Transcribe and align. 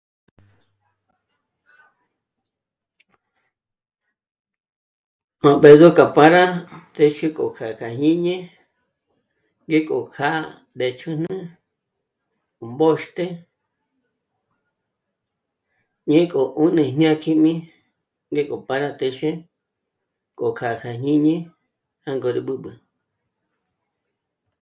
Nú 5.41 5.51
b'ë̌zo 5.61 5.89
k'a 5.97 6.05
pára 6.15 6.43
téxe 6.95 7.27
k'o 7.35 7.45
kjâ'a 7.55 7.77
k'a 7.79 7.89
jñíñi, 7.95 8.35
ngéko 9.67 9.95
kjâ'a 10.13 10.41
mbéch'újnü 10.73 11.33
mbǒxte 12.71 13.25
ñě'e 16.09 16.23
k'o 16.31 16.41
'ùnü 16.57 16.83
jñá 16.93 17.11
kjími 17.21 17.53
ngék'o 18.31 18.55
para 18.67 18.89
téxe 18.99 19.29
k'o 20.37 20.47
kjâ'a 20.57 20.75
kja 20.81 20.91
jñíñi 21.01 21.35
jângo 22.03 22.27
rí 22.35 22.41
b'ǚb'ü 22.47 22.71